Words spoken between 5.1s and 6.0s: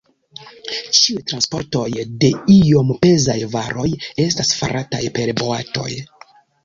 per boatoj.